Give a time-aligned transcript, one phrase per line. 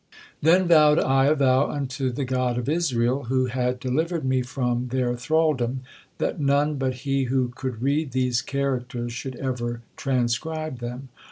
[0.41, 4.87] Then vowed I a vow unto the God of Israel, who had delivered me from
[4.87, 5.81] their thraldom,
[6.17, 11.09] that none but he who could read these characters should ever transcribe them.